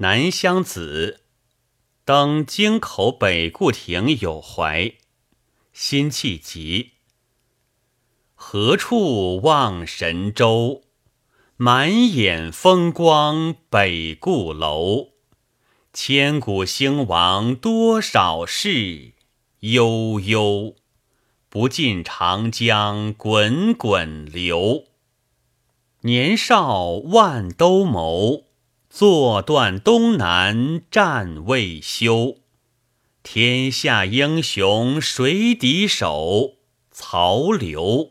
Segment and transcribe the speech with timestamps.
[0.00, 1.22] 南乡子，
[2.04, 4.92] 登京口北固亭有怀，
[5.72, 6.92] 辛弃疾。
[8.36, 10.82] 何处望神州？
[11.56, 15.14] 满眼风光北固楼。
[15.92, 19.14] 千古兴亡多少事，
[19.58, 20.76] 悠悠，
[21.48, 24.84] 不尽长江滚滚流。
[26.02, 28.44] 年少万兜鍪，
[28.98, 32.38] 坐断东南战未休。
[33.22, 36.56] 天下英雄谁敌手？
[36.90, 38.10] 曹刘。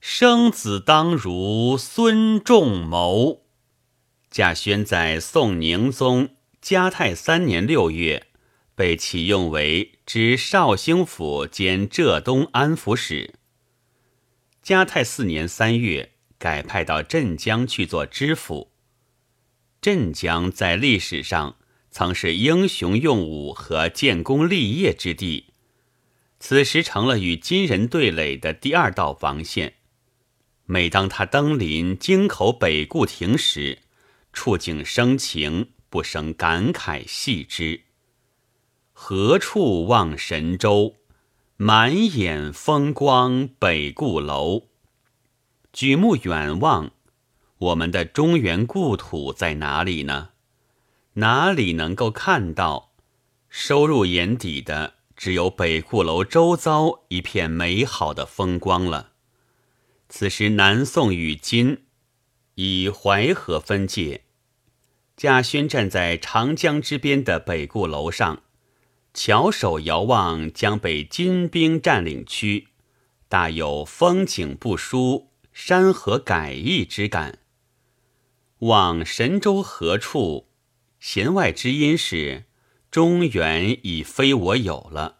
[0.00, 3.42] 生子当如孙仲谋。
[4.30, 6.30] 贾轩在宋宁宗
[6.62, 8.28] 嘉泰三年六月
[8.74, 13.34] 被启用为知绍兴府兼浙东安抚使。
[14.62, 16.12] 嘉泰四年三月。
[16.38, 18.70] 改派到镇江去做知府。
[19.80, 21.56] 镇江在历史上
[21.90, 25.46] 曾是英雄用武和建功立业之地，
[26.40, 29.74] 此时成了与金人对垒的第二道防线。
[30.66, 33.78] 每当他登临京口北固亭时，
[34.32, 37.82] 触景生情，不生感慨系之。
[38.92, 40.96] 何处望神州？
[41.56, 44.68] 满眼风光北固楼。
[45.72, 46.92] 举目远望，
[47.58, 50.30] 我们的中原故土在哪里呢？
[51.14, 52.92] 哪里能够看到？
[53.48, 59.12] 收入眼底的只有北固楼周遭一片美好的风光了。
[60.08, 61.84] 此时南宋与金
[62.54, 64.22] 以淮河分界，
[65.16, 68.42] 贾轩站在长江之边的北固楼上，
[69.12, 72.68] 翘首遥望江北金兵占领区，
[73.28, 75.26] 大有风景不输。
[75.52, 77.40] 山河改易之感。
[78.60, 80.48] 望神州何处？
[80.98, 82.46] 弦外之音是
[82.90, 85.18] 中原已非我有了。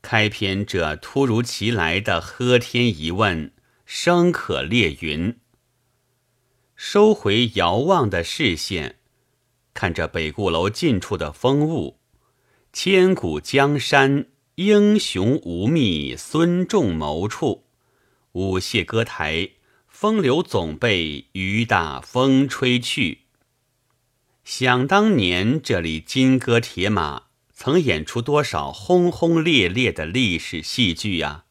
[0.00, 3.52] 开篇这突如其来的喝天一问，
[3.84, 5.38] 声可裂云。
[6.74, 8.96] 收回遥望的视线，
[9.74, 11.98] 看着北固楼近处的风物，
[12.72, 17.66] 千古江山英雄无觅孙仲谋处。
[18.32, 19.50] 舞榭歌台，
[20.00, 23.24] 风流总被雨打风吹去。
[24.44, 31.44] 想当年，这里金戈铁马，曾演出多少轰轰烈烈的历史戏剧呀！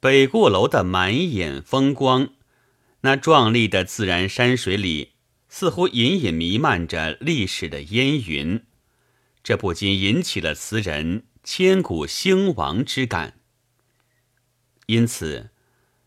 [0.00, 2.30] 北固楼的满眼风光，
[3.02, 5.12] 那壮丽的自然山水里，
[5.48, 8.64] 似乎隐隐弥漫着历史的烟云，
[9.44, 13.38] 这不禁引起了词人千古兴亡之感。
[14.86, 15.50] 因此。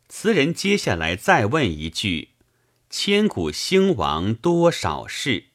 [0.10, 2.30] 词人接下来再问一句
[2.90, 5.46] ：“千古兴亡多少事？”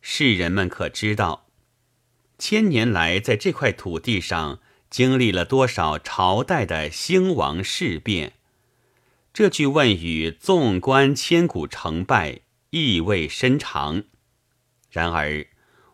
[0.00, 1.48] 世人们可知道，
[2.38, 8.34] 千年来在这块土地上经历了多少朝代的兴亡事变？
[9.32, 14.04] 这句问语纵观千古成败，意味深长。
[14.88, 15.48] 然而，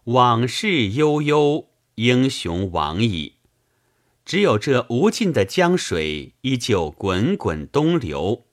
[0.05, 3.37] 往事悠悠，英雄往矣。
[4.25, 8.47] 只有这无尽的江水依旧滚滚东流，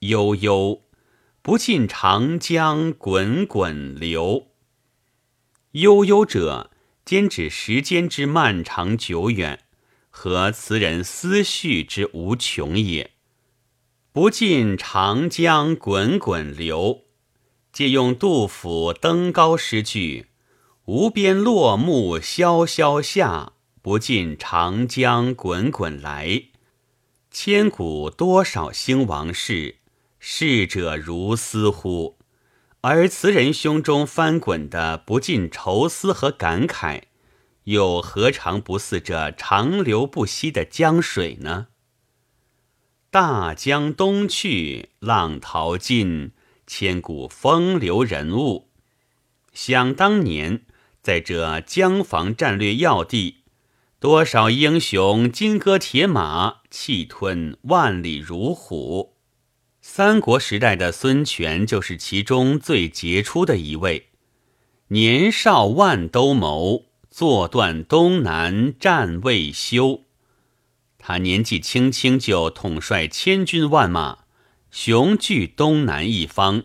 [0.00, 0.84] 悠悠
[1.42, 4.48] 不尽长江滚滚流。
[5.72, 6.70] 悠悠者，
[7.04, 9.64] 兼指时间之漫长久远
[10.08, 13.12] 和词人思绪之无穷也。
[14.12, 17.04] 不尽长江滚滚流，
[17.70, 20.28] 借用杜甫《登高》诗句
[20.86, 23.52] ：“无边落木萧萧下。”
[23.88, 26.42] 不尽长江滚滚来，
[27.30, 29.76] 千古多少兴亡事，
[30.18, 32.16] 逝者如斯乎？
[32.82, 37.04] 而词人胸中翻滚的不尽愁思和感慨，
[37.64, 41.68] 又何尝不似这长流不息的江水呢？
[43.10, 46.32] 大江东去，浪淘尽，
[46.66, 48.68] 千古风流人物。
[49.54, 50.66] 想当年，
[51.00, 53.37] 在这江防战略要地。
[54.00, 59.16] 多少英雄金戈铁马，气吞万里如虎。
[59.80, 64.10] 三国时代的孙权就是其中最杰出的一位。
[64.90, 70.04] 年少万兜鍪，坐断东南战未休。
[70.96, 74.18] 他年纪轻轻就统帅千军万马，
[74.70, 76.62] 雄踞东南一方，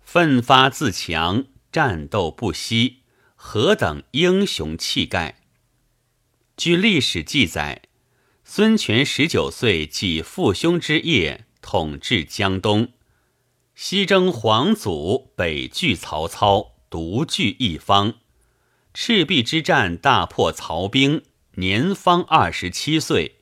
[0.00, 3.02] 奋发自强，战斗不息，
[3.36, 5.42] 何等英雄气概！
[6.56, 7.82] 据历史记载，
[8.44, 12.92] 孙权十九岁即父兄之业统治江东，
[13.74, 18.14] 西征黄祖，北拒曹操，独据一方。
[18.94, 21.24] 赤壁之战大破曹兵，
[21.56, 23.40] 年方二十七岁。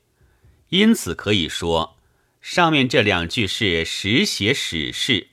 [0.69, 1.99] 因此可以说，
[2.41, 5.27] 上面这两句是实写史事，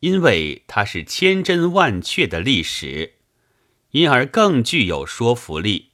[0.00, 3.16] 因为它是千真万确的历史，
[3.90, 5.91] 因而更具有说服力。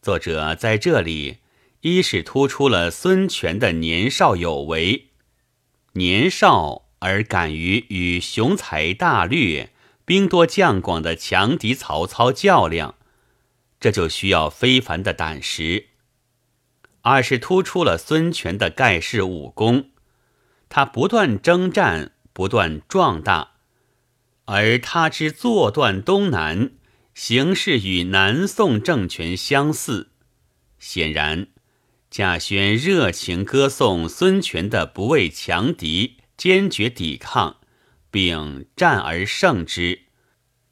[0.00, 1.38] 作者在这里
[1.80, 5.08] 一是突出了孙权的年少有为，
[5.94, 9.70] 年少而敢于与雄才大略、
[10.04, 12.94] 兵多将广的强敌曹操较量，
[13.80, 15.88] 这就需要非凡的胆识。
[17.02, 19.90] 二是突出了孙权的盖世武功，
[20.68, 23.52] 他不断征战，不断壮大，
[24.44, 26.70] 而他之坐断东南，
[27.18, 30.12] 形势与南宋政权相似。
[30.78, 31.48] 显然，
[32.08, 37.56] 贾轩热情歌颂孙权的不畏强敌、坚决抵抗，
[38.08, 40.02] 并战而胜之，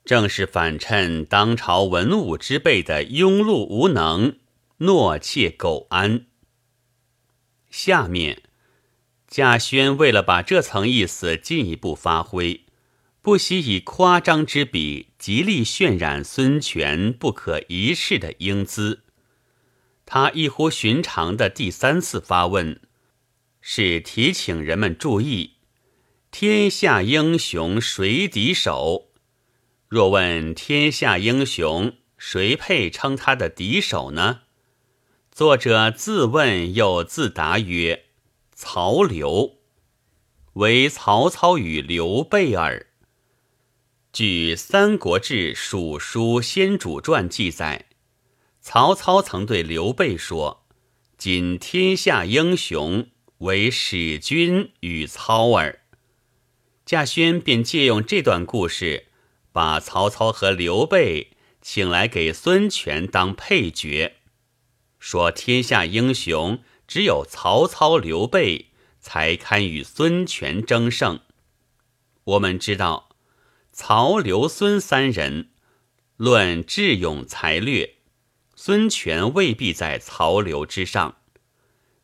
[0.04, 4.38] 正是反衬当朝文武之辈的庸碌无能。
[4.78, 6.26] 懦怯苟安。
[7.70, 8.42] 下面，
[9.26, 12.65] 贾轩为了把这层意思进一步发挥，
[13.26, 19.02] 不惜以夸张之笔，极力渲染孙权不可一世的英姿。
[20.04, 22.80] 他异乎寻常的第三次发问，
[23.60, 25.54] 是提醒人们注意：
[26.30, 29.08] 天下英雄谁敌手？
[29.88, 34.42] 若问天下英雄，谁配称他的敌手呢？
[35.32, 38.04] 作者自问又自答曰
[38.54, 39.56] ：“曹刘，
[40.52, 42.85] 为曹操与刘备耳。”
[44.16, 47.84] 据《三国志·蜀书·先主传》记载，
[48.62, 50.64] 曹操曾对刘备说
[51.18, 53.08] ：“今天下英雄，
[53.40, 55.80] 唯使君与操耳。”
[56.86, 59.08] 贾轩便借用这段故事，
[59.52, 64.14] 把曹操和刘备请来给孙权当配角。
[64.98, 71.20] 说天下英雄只有曹操、刘备才堪与孙权争胜。
[72.24, 73.10] 我们知道，
[73.78, 75.50] 曹、刘、孙三人
[76.16, 77.96] 论智勇才略，
[78.54, 81.16] 孙权未必在曹、刘之上。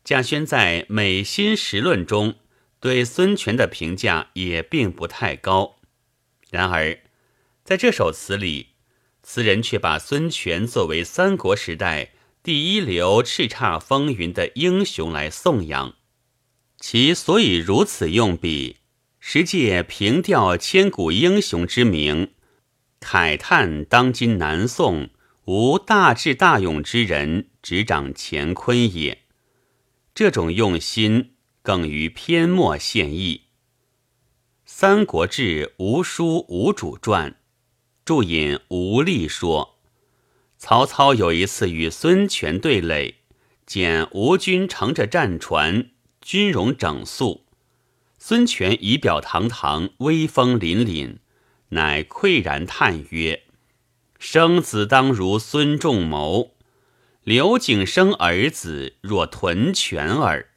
[0.04, 2.34] 贾轩在《美心实论》中
[2.78, 5.76] 对孙权的评价也并不太高。
[6.50, 6.98] 然而，
[7.64, 8.74] 在这首词里，
[9.22, 12.10] 词人却把孙权作为三国时代。
[12.42, 15.94] 第一流叱咤风云的英雄来颂扬，
[16.78, 18.76] 其所以如此用笔，
[19.24, 22.32] 实借凭吊千古英雄之名，
[23.00, 25.10] 慨叹当今南宋
[25.44, 29.22] 无大智大勇之人执掌乾坤也。
[30.12, 33.36] 这种用心更于篇末献意。
[34.66, 37.30] 《三国志·吴书吴主传》
[38.04, 39.78] 注引吴立说。
[40.58, 43.18] 曹操有一次与孙权对垒，
[43.66, 45.90] 见吴军乘着战船，
[46.20, 47.41] 军容整肃。
[48.24, 51.16] 孙权仪表堂堂，威风凛凛，
[51.70, 53.42] 乃喟然叹曰
[54.16, 56.54] ：“生子当如孙仲谋，
[57.24, 60.50] 刘景生儿子若屯犬耳。”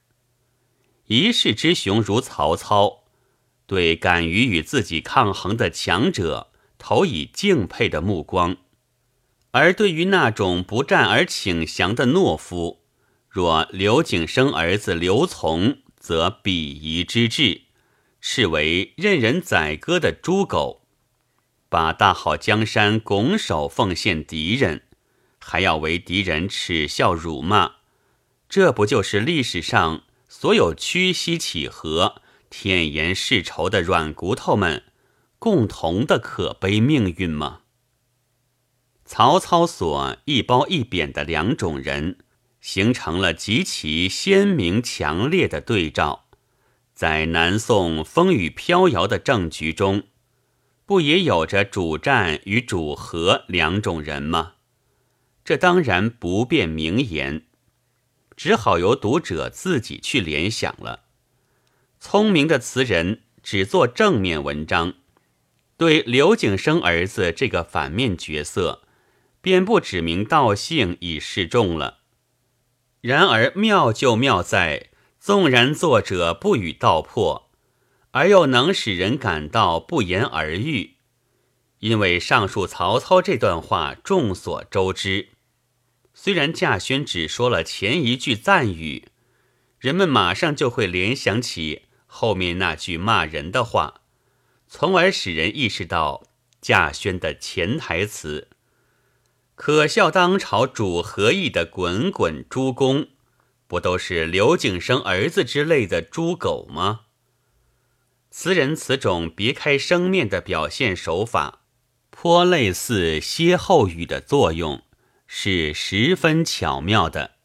[1.10, 3.06] 一世之雄如曹操，
[3.66, 8.58] 对敢于与自己抗衡的强者，投以敬佩的目光。
[9.50, 12.84] 而对于那种不战而请降的懦夫，
[13.28, 17.62] 若刘景升儿子刘琮，则鄙夷之至，
[18.28, 20.82] 视为任人宰割的猪狗，
[21.70, 24.82] 把大好江山拱手奉献敌人，
[25.38, 27.74] 还要为敌人耻笑辱骂，
[28.50, 34.86] 这不就是历史上所有屈膝乞和、舔颜示仇的软骨头们
[35.38, 37.62] 共同的可悲命运吗？
[39.06, 42.18] 曹操所一褒一贬的两种人，
[42.60, 46.25] 形成了极其鲜明强烈的对照。
[46.96, 50.04] 在南宋风雨飘摇的政局中，
[50.88, 54.54] 不也有着主战与主和两种人吗？
[55.44, 57.44] 这当然不便明言，
[58.36, 61.02] 只好由读者自己去联想了。
[62.00, 64.94] 聪明的词人只做正面文章，
[65.78, 68.82] 对刘景升儿子这个反面角色。
[69.42, 72.00] 便不指名道姓以示众了。
[73.02, 74.90] 然而妙就妙在，
[75.26, 77.50] 纵然作者不予道破，
[78.12, 80.98] 而又能使人感到不言而喻。
[81.80, 85.30] 因为上述曹操这段话众所周知，
[86.14, 89.08] 虽然稼轩只说了前一句赞语，
[89.80, 94.02] 人们马上就会联想起后面那句骂人的话，
[94.68, 96.22] 从而使人意识到
[96.62, 98.50] 稼轩的潜台词。
[99.56, 103.08] 可笑当朝主和议的滚滚诸公，
[103.68, 107.02] 不都是刘景生儿子之类的猪狗吗？
[108.30, 111.62] 词人此种别开生面的表现手法，
[112.10, 114.84] 颇类似歇后语的作用，
[115.28, 117.36] 是十分巧妙的。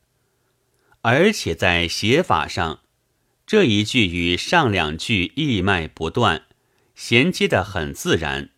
[1.02, 2.80] 而且在写法上，
[3.46, 6.46] 这一句与上两句一脉不断，
[6.94, 8.50] 衔接的很自然。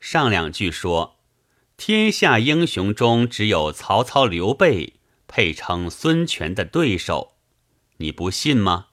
[0.00, 1.14] 上两句说。
[1.78, 4.94] 天下英雄中，只有曹操、刘备
[5.36, 7.34] 配称孙权的对手，
[7.98, 8.86] 你不信吗？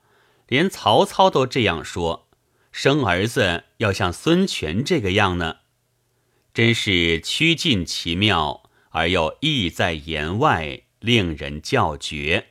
[0.48, 2.28] 连曹操都这样说，
[2.70, 5.60] 生儿子要像孙权这个样呢？
[6.54, 12.48] 真是曲尽其妙，而又意在言外，令人叫绝。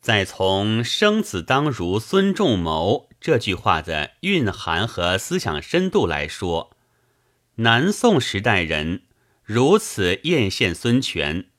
[0.00, 6.74] 再从“生子当如孙仲谋”这句话的蕴含和思想深度来说，
[7.56, 9.02] 南宋时代人。
[9.44, 11.49] 如此艳羡孙权，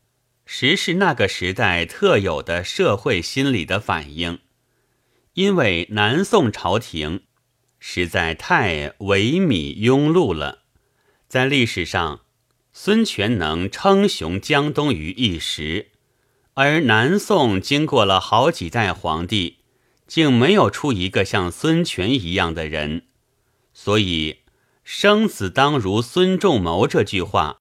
[0.53, 4.39] 实是那个时代特有的社会心理的反应。
[5.35, 7.21] 因为南宋朝廷
[7.79, 10.63] 实在太萎靡庸碌了，
[11.29, 12.25] 在历史上，
[12.73, 15.91] 孙权能称雄江东于一时，
[16.55, 19.59] 而南宋经过了好几代皇帝，
[20.05, 23.03] 竟没有出一个像孙权一样的人。
[23.73, 24.39] 所以
[24.83, 27.59] “生子当如孙仲谋”这句话。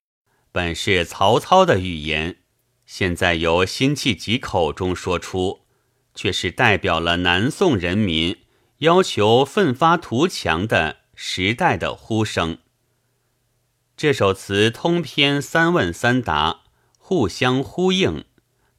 [0.51, 2.39] 本是曹操的语言，
[2.93, 5.61] 现在由辛弃疾口中说出，
[6.13, 8.39] 却是代表了南宋人民
[8.79, 12.59] 要求奋发图强的时代的呼声。
[13.97, 16.63] 这首词通篇三问三答，
[16.99, 18.25] 互相呼应，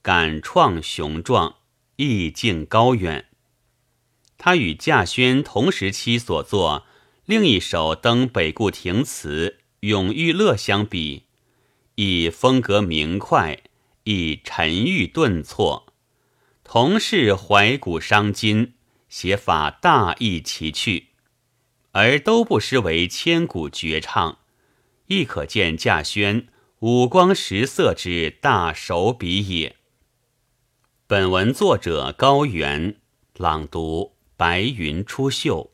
[0.02, 1.56] 感创雄壮，
[1.96, 3.30] 意境高远。
[4.38, 6.86] 他与稼轩同时期所作
[7.24, 9.48] 另一首《登北固亭词》
[9.88, 11.28] 《永遇乐》相比。
[11.96, 13.62] 亦风格明快，
[14.04, 15.94] 亦沉郁顿挫，
[16.64, 18.74] 同是怀古伤今，
[19.10, 21.10] 写法大异其趣，
[21.92, 24.40] 而都不失为千古绝唱，
[25.08, 26.48] 亦可见稼轩
[26.80, 29.76] 五光十色之大手笔也。
[31.06, 33.00] 本文作者高原，
[33.36, 35.70] 朗读白云出岫。